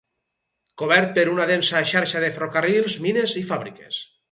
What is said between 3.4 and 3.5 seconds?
i